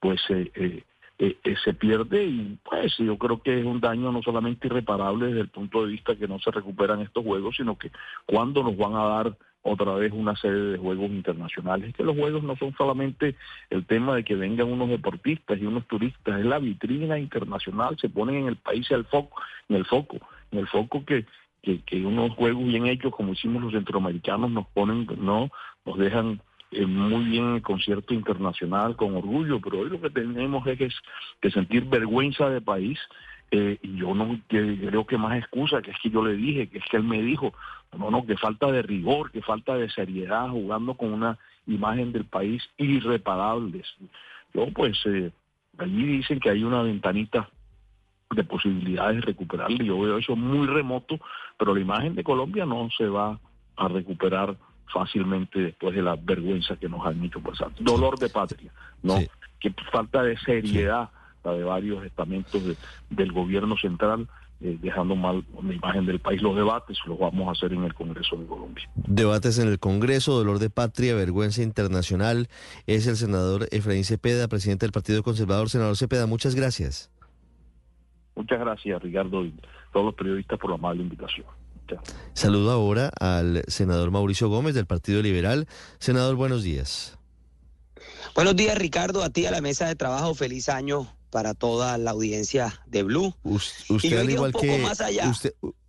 pues 0.00 0.20
eh, 0.30 0.50
eh, 0.54 1.36
eh, 1.42 1.56
se 1.64 1.74
pierde 1.74 2.24
y 2.24 2.58
pues 2.62 2.96
yo 2.98 3.18
creo 3.18 3.42
que 3.42 3.58
es 3.58 3.66
un 3.66 3.80
daño 3.80 4.12
no 4.12 4.22
solamente 4.22 4.68
irreparable 4.68 5.26
desde 5.26 5.40
el 5.40 5.48
punto 5.48 5.84
de 5.84 5.92
vista 5.92 6.14
que 6.16 6.28
no 6.28 6.38
se 6.38 6.50
recuperan 6.50 7.00
estos 7.00 7.24
juegos, 7.24 7.56
sino 7.56 7.76
que 7.76 7.90
cuando 8.24 8.62
nos 8.62 8.76
van 8.76 8.94
a 8.94 9.04
dar 9.04 9.36
otra 9.62 9.94
vez 9.94 10.12
una 10.12 10.36
serie 10.36 10.58
de 10.58 10.78
juegos 10.78 11.10
internacionales. 11.10 11.88
Es 11.88 11.94
que 11.94 12.04
los 12.04 12.16
juegos 12.16 12.42
no 12.42 12.56
son 12.56 12.74
solamente 12.76 13.36
el 13.70 13.86
tema 13.86 14.14
de 14.16 14.24
que 14.24 14.34
vengan 14.34 14.68
unos 14.72 14.88
deportistas 14.88 15.58
y 15.60 15.66
unos 15.66 15.86
turistas, 15.86 16.40
es 16.40 16.46
la 16.46 16.58
vitrina 16.58 17.18
internacional, 17.18 17.96
se 17.98 18.08
ponen 18.08 18.36
en 18.36 18.46
el 18.46 18.56
país 18.56 18.90
el 18.90 19.04
foco, 19.04 19.40
en 19.68 19.76
el 19.76 19.84
foco, 19.84 20.18
en 20.50 20.60
el 20.60 20.68
foco 20.68 21.04
que, 21.04 21.26
que, 21.62 21.80
que 21.82 22.04
unos 22.04 22.34
juegos 22.34 22.64
bien 22.64 22.86
hechos 22.86 23.14
como 23.14 23.32
hicimos 23.32 23.62
los 23.62 23.72
centroamericanos 23.72 24.50
nos 24.50 24.66
ponen, 24.68 25.06
no, 25.18 25.50
nos 25.84 25.98
dejan 25.98 26.40
eh, 26.70 26.86
muy 26.86 27.24
bien 27.24 27.54
el 27.54 27.62
concierto 27.62 28.12
internacional 28.12 28.96
con 28.96 29.16
orgullo, 29.16 29.60
pero 29.60 29.80
hoy 29.80 29.90
lo 29.90 30.00
que 30.00 30.10
tenemos 30.10 30.66
es 30.66 30.78
que, 30.78 30.88
que 31.40 31.50
sentir 31.50 31.84
vergüenza 31.86 32.50
de 32.50 32.60
país 32.60 32.98
eh, 33.50 33.78
y 33.82 33.96
yo 33.96 34.14
no 34.14 34.38
creo 34.46 35.06
que 35.06 35.16
más 35.16 35.38
excusa, 35.38 35.80
que 35.80 35.90
es 35.90 35.96
que 36.02 36.10
yo 36.10 36.22
le 36.22 36.34
dije, 36.34 36.68
que 36.68 36.78
es 36.78 36.84
que 36.90 36.98
él 36.98 37.04
me 37.04 37.22
dijo, 37.22 37.54
no, 37.96 38.10
no, 38.10 38.26
que 38.26 38.36
falta 38.36 38.70
de 38.70 38.82
rigor, 38.82 39.30
que 39.30 39.40
falta 39.40 39.76
de 39.76 39.88
seriedad, 39.88 40.50
jugando 40.50 40.94
con 40.94 41.12
una 41.14 41.38
imagen 41.66 42.12
del 42.12 42.26
país 42.26 42.62
irreparable. 42.76 43.82
Yo 44.52 44.66
pues, 44.74 44.98
eh, 45.06 45.30
allí 45.78 46.04
dicen 46.04 46.40
que 46.40 46.50
hay 46.50 46.62
una 46.62 46.82
ventanita 46.82 47.48
de 48.30 48.44
posibilidades 48.44 49.16
de 49.16 49.22
recuperarle, 49.22 49.82
yo 49.82 49.98
veo 49.98 50.18
eso 50.18 50.36
muy 50.36 50.66
remoto, 50.66 51.18
pero 51.56 51.74
la 51.74 51.80
imagen 51.80 52.14
de 52.14 52.24
Colombia 52.24 52.66
no 52.66 52.90
se 52.96 53.06
va 53.06 53.38
a 53.76 53.88
recuperar 53.88 54.56
fácilmente 54.92 55.60
después 55.60 55.94
de 55.94 56.02
la 56.02 56.16
vergüenza 56.16 56.76
que 56.76 56.88
nos 56.88 57.04
han 57.06 57.22
hecho 57.24 57.40
pasar. 57.40 57.70
Dolor 57.80 58.18
de 58.18 58.28
patria, 58.28 58.72
¿no? 59.02 59.18
Que 59.60 59.74
falta 59.92 60.22
de 60.22 60.36
seriedad 60.38 61.10
de 61.52 61.64
varios 61.64 62.04
estamentos 62.04 62.62
del 63.10 63.32
gobierno 63.32 63.76
central, 63.76 64.28
eh, 64.60 64.76
dejando 64.80 65.14
mal 65.14 65.44
una 65.52 65.74
imagen 65.74 66.06
del 66.06 66.18
país. 66.18 66.42
Los 66.42 66.56
debates 66.56 66.98
los 67.06 67.18
vamos 67.18 67.48
a 67.48 67.52
hacer 67.52 67.72
en 67.72 67.84
el 67.84 67.94
Congreso 67.94 68.36
de 68.36 68.46
Colombia. 68.46 68.88
Debates 68.94 69.58
en 69.58 69.68
el 69.68 69.78
Congreso, 69.78 70.32
dolor 70.32 70.58
de 70.58 70.70
patria, 70.70 71.14
vergüenza 71.14 71.62
internacional. 71.62 72.48
Es 72.86 73.06
el 73.06 73.16
senador 73.16 73.68
Efraín 73.70 74.04
Cepeda, 74.04 74.48
presidente 74.48 74.86
del 74.86 74.92
Partido 74.92 75.22
Conservador. 75.22 75.68
Senador 75.68 75.96
Cepeda, 75.96 76.26
muchas 76.26 76.54
gracias. 76.54 77.10
Muchas 78.34 78.58
gracias, 78.60 79.02
Ricardo, 79.02 79.44
y 79.44 79.54
todos 79.92 80.06
los 80.06 80.14
periodistas 80.14 80.58
por 80.58 80.70
la 80.70 80.76
amable 80.76 81.02
invitación. 81.02 81.46
Saludo 82.34 82.70
ahora 82.70 83.10
al 83.20 83.64
senador 83.68 84.10
Mauricio 84.10 84.48
Gómez 84.48 84.74
del 84.74 84.86
Partido 84.86 85.22
Liberal. 85.22 85.66
Senador, 85.98 86.36
buenos 86.36 86.62
días. 86.62 87.18
Buenos 88.34 88.56
días, 88.56 88.78
Ricardo, 88.78 89.22
a 89.22 89.30
ti 89.30 89.46
a 89.46 89.50
la 89.50 89.60
mesa 89.60 89.86
de 89.86 89.96
trabajo. 89.96 90.34
Feliz 90.34 90.68
año 90.68 91.17
para 91.30 91.54
toda 91.54 91.98
la 91.98 92.12
audiencia 92.12 92.80
de 92.86 93.02
Blue. 93.02 93.34
Usted, 93.42 94.18
al 94.18 94.30
igual 94.30 94.52
que 94.52 94.84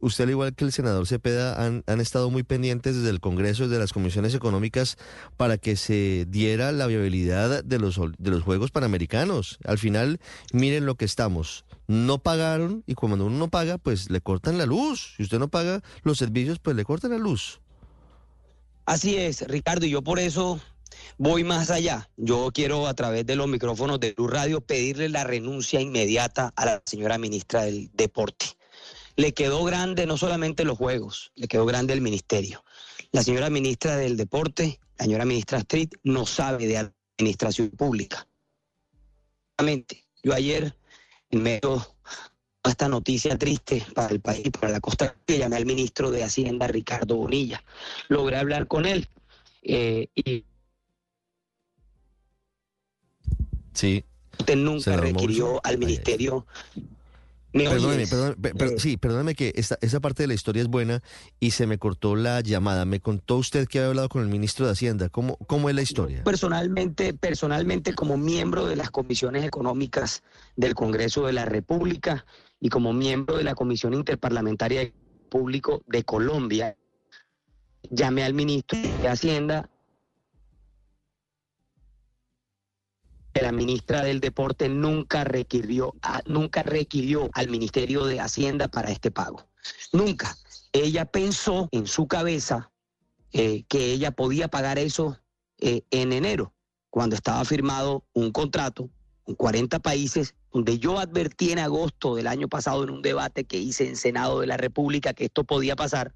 Usted, 0.02 0.24
al 0.24 0.30
igual 0.30 0.56
que 0.56 0.64
el 0.64 0.72
senador 0.72 1.06
Cepeda 1.08 1.62
han, 1.64 1.84
han 1.86 2.00
estado 2.00 2.30
muy 2.30 2.44
pendientes 2.44 2.96
desde 2.96 3.10
el 3.10 3.20
Congreso, 3.20 3.68
desde 3.68 3.80
las 3.80 3.92
comisiones 3.92 4.34
económicas, 4.34 4.98
para 5.36 5.58
que 5.58 5.76
se 5.76 6.26
diera 6.30 6.72
la 6.72 6.88
viabilidad 6.88 7.64
de 7.64 7.80
los 7.80 8.00
de 8.18 8.32
los 8.32 8.44
Juegos 8.44 8.72
Panamericanos. 8.72 9.60
Al 9.66 9.78
final, 9.78 10.20
miren 10.54 10.86
lo 10.86 10.96
que 10.96 11.06
estamos. 11.06 11.66
No 11.88 12.20
pagaron 12.20 12.84
y 12.88 12.94
cuando 12.94 13.26
uno 13.26 13.38
no 13.38 13.50
paga, 13.50 13.78
pues 13.78 14.10
le 14.10 14.22
cortan 14.22 14.58
la 14.58 14.66
luz. 14.66 15.16
Si 15.18 15.24
usted 15.24 15.40
no 15.40 15.50
paga 15.50 15.82
los 16.04 16.18
servicios, 16.18 16.60
pues 16.60 16.76
le 16.76 16.86
cortan 16.86 17.12
la 17.12 17.18
luz. 17.18 17.60
Así 18.86 19.18
es, 19.18 19.48
Ricardo, 19.48 19.86
y 19.86 19.92
yo 19.92 20.02
por 20.02 20.20
eso 20.20 20.60
Voy 21.18 21.44
más 21.44 21.70
allá. 21.70 22.10
Yo 22.18 22.50
quiero 22.54 22.88
a 22.88 22.94
través 22.94 23.26
de 23.26 23.36
los 23.36 23.48
micrófonos 23.48 24.00
de 24.00 24.14
Blue 24.14 24.28
Radio 24.28 24.62
pedirle 24.62 25.10
la 25.10 25.24
renuncia 25.24 25.82
inmediata 25.82 26.54
a 26.56 26.66
la 26.66 26.82
señora 26.86 27.18
ministra 27.18 27.64
del 27.64 27.90
Deporte. 27.94 28.46
Le 29.16 29.34
quedó 29.34 29.64
grande 29.64 30.06
no 30.06 30.18
solamente 30.18 30.64
los 30.64 30.78
juegos, 30.78 31.32
le 31.36 31.48
quedó 31.48 31.66
grande 31.66 31.94
el 31.94 32.02
ministerio. 32.02 32.64
La 33.12 33.24
señora 33.24 33.50
ministra 33.50 33.98
del 33.98 34.16
Deporte, 34.16 34.80
la 34.98 35.06
señora 35.06 35.26
ministra 35.26 35.58
Street, 35.60 35.90
no 36.04 36.26
sabe 36.26 36.68
de 36.68 36.92
administración 37.18 37.70
pública. 37.72 38.28
Yo 40.24 40.34
ayer, 40.34 40.76
en 41.32 41.44
medio 41.44 41.86
esta 42.64 42.88
noticia 42.88 43.38
triste 43.38 43.86
para 43.94 44.14
el 44.14 44.22
país, 44.22 44.50
para 44.52 44.72
la 44.72 44.80
costa, 44.80 45.16
llamé 45.28 45.58
al 45.58 45.66
ministro 45.66 46.12
de 46.12 46.24
Hacienda, 46.24 46.68
Ricardo 46.68 47.16
Bonilla. 47.18 47.64
Logré 48.08 48.38
hablar 48.38 48.68
con 48.68 48.86
él 48.86 49.08
eh, 49.64 50.08
y 50.16 50.46
Sí. 53.74 54.04
Usted 54.40 54.56
nunca 54.56 54.98
requirió 54.98 55.60
al 55.64 55.78
ministerio. 55.78 56.46
Perdóneme, 57.52 58.06
perdóneme, 58.06 58.80
sí, 58.80 58.98
perdóneme 58.98 59.34
que 59.34 59.54
esta, 59.56 59.78
esa 59.82 60.00
parte 60.00 60.22
de 60.22 60.28
la 60.28 60.36
historia 60.36 60.62
es 60.62 60.68
buena 60.68 61.02
y 61.40 61.52
se 61.52 61.66
me 61.66 61.80
cortó 61.80 62.16
la 62.16 62.42
llamada. 62.42 62.86
Me 62.86 63.00
contó 63.00 63.38
usted 63.38 63.68
que 63.68 63.80
había 63.80 63.90
hablado 63.90 64.08
con 64.08 64.22
el 64.22 64.30
ministro 64.30 64.68
de 64.68 64.74
Hacienda. 64.74 65.10
¿Cómo, 65.10 65.36
cómo 65.48 65.68
es 65.68 65.76
la 65.76 65.82
historia? 65.82 66.24
Personalmente, 66.24 67.14
personalmente, 67.16 67.96
como 67.96 68.18
miembro 68.18 68.68
de 68.68 68.76
las 68.76 68.92
comisiones 68.92 69.44
económicas 69.46 70.22
del 70.56 70.76
Congreso 70.76 71.26
de 71.26 71.34
la 71.34 71.46
República 71.46 72.24
y 72.60 72.70
como 72.70 72.94
miembro 72.94 73.38
de 73.38 73.44
la 73.44 73.56
Comisión 73.56 73.96
Interparlamentaria 73.96 74.92
Público 75.30 75.82
de 75.88 76.04
Colombia, 76.04 76.78
llamé 77.90 78.24
al 78.24 78.36
ministro 78.36 78.80
de 79.02 79.08
Hacienda 79.08 79.70
la 83.34 83.52
ministra 83.52 84.04
del 84.04 84.20
Deporte 84.20 84.70
nunca 84.70 85.24
requirió, 85.24 85.94
nunca 86.26 86.64
requirió 86.64 87.30
al 87.34 87.50
Ministerio 87.50 88.06
de 88.06 88.20
Hacienda 88.20 88.68
para 88.68 88.92
este 88.92 89.12
pago. 89.12 89.48
Nunca. 89.94 90.36
Ella 90.72 91.06
pensó 91.06 91.70
en 91.72 91.88
su 91.88 92.08
cabeza 92.08 92.72
eh, 93.32 93.64
que 93.68 93.92
ella 93.92 94.12
podía 94.12 94.48
pagar 94.48 94.80
eso 94.80 95.20
eh, 95.60 95.84
en 95.92 96.14
enero, 96.14 96.54
cuando 96.90 97.16
estaba 97.16 97.44
firmado 97.46 98.06
un 98.14 98.32
contrato 98.32 98.90
con 99.24 99.36
40 99.36 99.80
países, 99.80 100.36
donde 100.52 100.80
yo 100.80 101.00
advertí 101.00 101.52
en 101.52 101.60
agosto 101.60 102.16
del 102.16 102.28
año 102.28 102.48
pasado 102.48 102.84
en 102.84 102.90
un 102.90 103.02
debate 103.02 103.46
que 103.46 103.58
hice 103.58 103.88
en 103.88 103.96
Senado 103.96 104.40
de 104.40 104.48
la 104.48 104.58
República 104.58 105.14
que 105.14 105.26
esto 105.26 105.44
podía 105.44 105.76
pasar, 105.76 106.14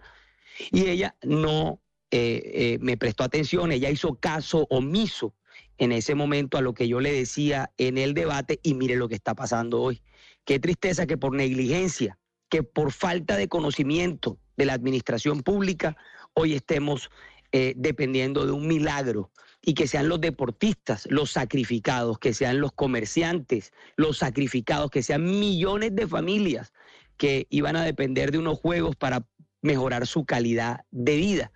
y 0.72 0.88
ella 0.88 1.16
no 1.24 1.80
eh, 2.10 2.78
me 2.82 2.98
prestó 2.98 3.24
atención, 3.24 3.72
ella 3.72 3.90
hizo 3.90 4.16
caso 4.16 4.68
omiso 4.70 5.36
en 5.84 5.92
ese 5.92 6.16
momento 6.16 6.58
a 6.58 6.62
lo 6.62 6.74
que 6.74 6.88
yo 6.88 7.02
le 7.02 7.12
decía 7.12 7.72
en 7.78 7.98
el 7.98 8.14
debate 8.14 8.60
y 8.64 8.74
mire 8.74 8.96
lo 8.96 9.10
que 9.10 9.16
está 9.16 9.36
pasando 9.36 9.82
hoy. 9.82 10.02
Qué 10.46 10.58
tristeza 10.60 11.06
que 11.06 11.18
por 11.18 11.36
negligencia, 11.36 12.18
que 12.50 12.64
por 12.64 12.94
falta 12.94 13.36
de 13.36 13.50
conocimiento 13.50 14.38
de 14.56 14.66
la 14.66 14.74
administración 14.74 15.44
pública, 15.44 15.98
hoy 16.34 16.54
estemos 16.54 17.10
eh, 17.52 17.74
dependiendo 17.76 18.46
de 18.46 18.54
un 18.54 18.66
milagro 18.66 19.32
y 19.62 19.74
que 19.74 19.88
sean 19.88 20.08
los 20.08 20.22
deportistas 20.22 21.06
los 21.10 21.32
sacrificados, 21.32 22.18
que 22.18 22.34
sean 22.34 22.62
los 22.62 22.72
comerciantes 22.72 23.74
los 23.98 24.18
sacrificados, 24.18 24.90
que 24.90 25.04
sean 25.04 25.24
millones 25.24 25.94
de 25.96 26.08
familias 26.08 26.72
que 27.18 27.46
iban 27.50 27.76
a 27.76 27.84
depender 27.84 28.32
de 28.32 28.38
unos 28.38 28.58
juegos 28.58 28.96
para 28.96 29.26
mejorar 29.62 30.08
su 30.08 30.26
calidad 30.26 30.86
de 30.92 31.18
vida 31.18 31.52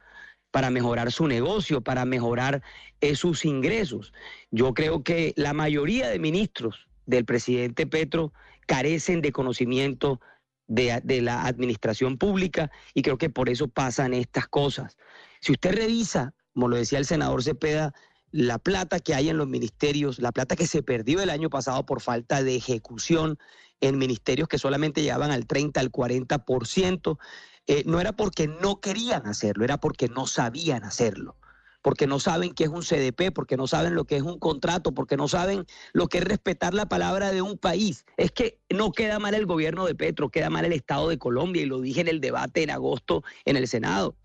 para 0.58 0.72
mejorar 0.72 1.12
su 1.12 1.28
negocio, 1.28 1.82
para 1.82 2.04
mejorar 2.04 2.64
eh, 3.00 3.16
sus 3.16 3.46
ingresos. 3.46 4.12
Yo 4.50 4.74
creo 4.74 5.04
que 5.04 5.36
la 5.36 5.54
mayoría 5.54 6.10
de 6.10 6.18
ministros 6.18 6.88
del 7.06 7.26
presidente 7.26 7.86
Petro 7.86 8.34
carecen 8.66 9.22
de 9.22 9.32
conocimiento 9.32 10.20
de, 10.66 11.00
de, 11.04 11.22
la 11.22 11.44
administración 11.44 12.18
pública 12.18 12.72
y 12.96 13.04
creo 13.04 13.20
que 13.20 13.30
por 13.30 13.50
eso 13.50 13.68
pasan 13.68 14.16
estas 14.16 14.48
cosas. 14.48 14.98
Si 15.42 15.52
usted 15.52 15.76
revisa, 15.76 16.34
como 16.56 16.70
lo 16.70 16.78
decía 16.78 16.98
el 16.98 17.06
senador 17.06 17.44
Cepeda, 17.44 17.94
la 18.32 18.58
plata 18.58 19.00
que 19.00 19.14
hay 19.14 19.30
en 19.30 19.38
los 19.38 19.48
ministerios, 19.48 20.18
la 20.18 20.32
plata 20.32 20.56
que 20.56 20.66
se 20.66 20.82
perdió 20.82 21.22
el 21.22 21.30
año 21.30 21.52
pasado 21.52 21.86
por 21.86 22.02
falta 22.02 22.42
de 22.42 22.56
ejecución 22.56 23.38
en 23.80 24.00
ministerios 24.00 24.48
que 24.48 24.58
solamente 24.58 25.04
llegaban 25.04 25.30
al 25.30 25.46
30, 25.46 25.80
al 25.80 25.92
40%, 25.92 27.20
eh, 27.67 27.83
no 27.86 28.00
era 28.00 28.13
porque 28.13 28.47
no 28.47 28.79
querían 28.79 29.27
hacerlo, 29.27 29.63
era 29.63 29.77
porque 29.77 30.07
no 30.07 30.25
sabían 30.25 30.83
hacerlo, 30.83 31.36
porque 31.81 32.07
no 32.07 32.19
saben 32.19 32.53
qué 32.53 32.63
es 32.63 32.69
un 32.69 32.81
CDP, 32.81 33.33
porque 33.33 33.57
no 33.57 33.67
saben 33.67 33.93
lo 33.93 34.05
que 34.05 34.15
es 34.15 34.24
un 34.24 34.39
contrato, 34.39 34.93
porque 34.93 35.17
no 35.17 35.27
saben 35.27 35.65
lo 35.93 36.07
que 36.07 36.19
es 36.19 36.24
respetar 36.24 36.74
la 36.74 36.88
palabra 36.88 37.31
de 37.31 37.41
un 37.41 37.57
país. 37.57 38.05
Es 38.15 38.31
que 38.31 38.59
no 38.69 38.91
queda 38.91 39.19
mal 39.19 39.36
el 39.36 39.45
gobierno 39.45 39.86
de 39.86 39.95
Petro, 39.95 40.29
queda 40.29 40.50
mal 40.50 40.65
el 40.65 40.74
Estado 40.74 41.09
de 41.09 41.17
Colombia, 41.17 41.62
y 41.62 41.65
lo 41.65 41.81
dije 41.81 42.01
en 42.01 42.07
el 42.07 42.21
debate 42.21 42.63
en 42.63 42.71
agosto 42.71 43.24
en 43.45 43.57
el 43.57 43.67
Senado. 43.67 44.15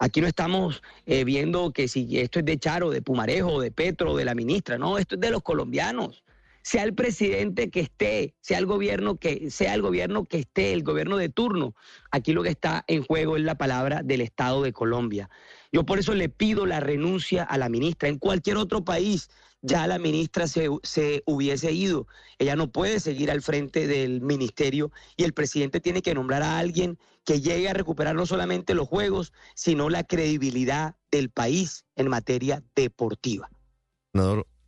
Aquí 0.00 0.20
no 0.20 0.28
estamos 0.28 0.82
eh, 1.06 1.24
viendo 1.24 1.72
que 1.72 1.88
si 1.88 2.18
esto 2.20 2.38
es 2.38 2.44
de 2.44 2.58
Charo, 2.58 2.90
de 2.90 3.02
Pumarejo, 3.02 3.60
de 3.60 3.72
Petro, 3.72 4.16
de 4.16 4.24
la 4.24 4.34
ministra, 4.34 4.78
no, 4.78 4.96
esto 4.96 5.16
es 5.16 5.20
de 5.20 5.30
los 5.30 5.42
colombianos. 5.42 6.22
Sea 6.68 6.82
el 6.82 6.92
presidente 6.92 7.70
que 7.70 7.80
esté, 7.80 8.34
sea 8.42 8.58
el 8.58 8.66
gobierno 8.66 9.16
que 9.16 9.50
sea 9.50 9.72
el 9.72 9.80
gobierno 9.80 10.26
que 10.26 10.40
esté, 10.40 10.74
el 10.74 10.82
gobierno 10.82 11.16
de 11.16 11.30
turno. 11.30 11.74
Aquí 12.10 12.34
lo 12.34 12.42
que 12.42 12.50
está 12.50 12.84
en 12.88 13.04
juego 13.04 13.38
es 13.38 13.42
la 13.42 13.56
palabra 13.56 14.02
del 14.02 14.20
Estado 14.20 14.62
de 14.62 14.74
Colombia. 14.74 15.30
Yo 15.72 15.86
por 15.86 15.98
eso 15.98 16.12
le 16.12 16.28
pido 16.28 16.66
la 16.66 16.80
renuncia 16.80 17.42
a 17.42 17.56
la 17.56 17.70
ministra. 17.70 18.10
En 18.10 18.18
cualquier 18.18 18.58
otro 18.58 18.84
país 18.84 19.30
ya 19.62 19.86
la 19.86 19.98
ministra 19.98 20.46
se, 20.46 20.68
se, 20.82 21.22
hubiese 21.24 21.72
ido. 21.72 22.06
Ella 22.38 22.54
no 22.54 22.70
puede 22.70 23.00
seguir 23.00 23.30
al 23.30 23.40
frente 23.40 23.86
del 23.86 24.20
ministerio 24.20 24.92
y 25.16 25.24
el 25.24 25.32
presidente 25.32 25.80
tiene 25.80 26.02
que 26.02 26.12
nombrar 26.12 26.42
a 26.42 26.58
alguien 26.58 26.98
que 27.24 27.40
llegue 27.40 27.70
a 27.70 27.72
recuperar 27.72 28.14
no 28.14 28.26
solamente 28.26 28.74
los 28.74 28.86
juegos, 28.86 29.32
sino 29.54 29.88
la 29.88 30.04
credibilidad 30.04 30.96
del 31.10 31.30
país 31.30 31.86
en 31.96 32.08
materia 32.08 32.62
deportiva. 32.76 33.48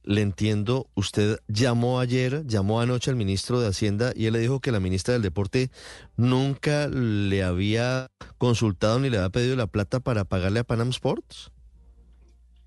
Le 0.03 0.23
entiendo, 0.23 0.89
usted 0.95 1.39
llamó 1.49 2.01
ayer, 2.01 2.47
llamó 2.47 2.81
anoche 2.81 3.11
al 3.11 3.17
ministro 3.17 3.61
de 3.61 3.69
Hacienda 3.69 4.13
y 4.15 4.27
él 4.27 4.33
le 4.33 4.39
dijo 4.39 4.61
que 4.61 4.73
la 4.73 4.81
ministra 4.81 5.13
del 5.13 5.23
Deporte 5.23 5.71
nunca 6.17 6.89
le 6.89 7.43
había 7.43 8.11
consultado 8.39 8.99
ni 8.99 9.11
le 9.11 9.19
había 9.19 9.31
pedido 9.31 9.57
la 9.57 9.67
plata 9.67 10.01
para 10.01 10.25
pagarle 10.25 10.61
a 10.61 10.65
Panam 10.65 10.89
Sports. 10.89 11.51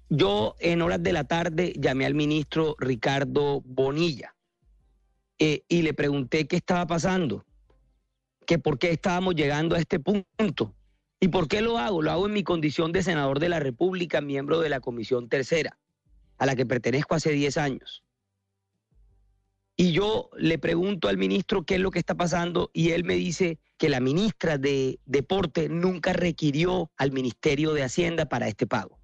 Yo 0.09 0.55
en 0.59 0.81
horas 0.81 1.01
de 1.01 1.13
la 1.13 1.23
tarde 1.23 1.73
llamé 1.75 2.05
al 2.05 2.13
ministro 2.13 2.75
Ricardo 2.77 3.61
Bonilla 3.65 4.35
eh, 5.39 5.63
y 5.67 5.81
le 5.81 5.93
pregunté 5.93 6.45
qué 6.47 6.57
estaba 6.57 6.85
pasando, 6.85 7.45
que 8.45 8.59
por 8.59 8.77
qué 8.77 8.91
estábamos 8.91 9.33
llegando 9.35 9.75
a 9.75 9.79
este 9.79 9.99
punto. 9.99 10.75
¿Y 11.19 11.29
por 11.29 11.47
qué 11.47 11.61
lo 11.61 11.77
hago? 11.77 12.01
Lo 12.01 12.11
hago 12.11 12.27
en 12.27 12.33
mi 12.33 12.43
condición 12.43 12.91
de 12.91 13.01
senador 13.01 13.39
de 13.39 13.49
la 13.49 13.59
República, 13.59 14.21
miembro 14.21 14.59
de 14.59 14.69
la 14.69 14.81
Comisión 14.81 15.29
Tercera, 15.29 15.79
a 16.43 16.45
la 16.45 16.57
que 16.57 16.65
pertenezco 16.65 17.15
hace 17.15 17.31
10 17.31 17.57
años. 17.57 18.03
Y 19.77 19.93
yo 19.93 20.29
le 20.37 20.57
pregunto 20.57 21.07
al 21.07 21.17
ministro 21.17 21.63
qué 21.63 21.75
es 21.75 21.79
lo 21.79 21.89
que 21.89 21.99
está 21.99 22.15
pasando 22.15 22.69
y 22.73 22.89
él 22.89 23.05
me 23.05 23.13
dice 23.13 23.59
que 23.77 23.87
la 23.87 24.01
ministra 24.01 24.57
de 24.57 24.99
Deporte 25.05 25.69
nunca 25.69 26.11
requirió 26.11 26.91
al 26.97 27.13
Ministerio 27.13 27.71
de 27.71 27.83
Hacienda 27.83 28.25
para 28.25 28.49
este 28.49 28.67
pago. 28.67 28.99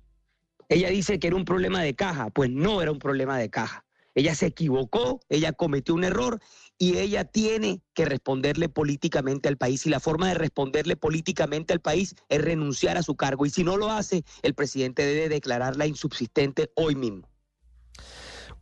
Ella 0.68 0.90
dice 0.90 1.18
que 1.18 1.28
era 1.28 1.38
un 1.38 1.46
problema 1.46 1.82
de 1.82 1.96
caja, 1.96 2.30
pues 2.30 2.50
no 2.50 2.82
era 2.82 2.92
un 2.92 3.00
problema 3.00 3.38
de 3.38 3.50
caja. 3.50 3.86
Ella 4.16 4.36
se 4.36 4.48
equivocó, 4.48 5.22
ella 5.30 5.54
cometió 5.54 5.94
un 5.94 6.04
error 6.04 6.42
y 6.80 6.98
ella 6.98 7.26
tiene 7.26 7.82
que 7.94 8.06
responderle 8.06 8.70
políticamente 8.70 9.50
al 9.50 9.58
país. 9.58 9.86
Y 9.86 9.90
la 9.90 10.00
forma 10.00 10.30
de 10.30 10.34
responderle 10.34 10.96
políticamente 10.96 11.74
al 11.74 11.82
país 11.82 12.16
es 12.30 12.42
renunciar 12.42 12.98
a 12.98 13.04
su 13.04 13.16
cargo. 13.16 13.46
Y 13.46 13.50
si 13.50 13.66
no 13.66 13.78
lo 13.78 13.92
hace, 13.92 14.24
el 14.42 14.56
presidente 14.56 15.06
debe 15.06 15.28
declararla 15.28 15.86
insubsistente 15.86 16.72
hoy 16.76 16.96
mismo. 16.96 17.30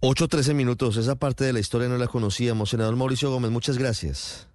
8.13 0.02 0.54
minutos, 0.54 0.98
esa 0.98 1.16
parte 1.16 1.44
de 1.44 1.54
la 1.54 1.60
historia 1.60 1.88
no 1.88 1.98
la 1.98 2.08
conocíamos. 2.08 2.72
Senador 2.72 2.96
Mauricio 2.96 3.32
Gómez, 3.32 3.52
muchas 3.52 3.78
gracias. 3.78 4.48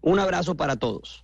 Un 0.00 0.18
abrazo 0.18 0.54
para 0.54 0.76
todos. 0.76 1.23